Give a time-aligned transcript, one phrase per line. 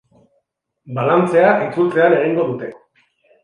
[1.01, 2.75] Balantzea itzultzean egingo dute.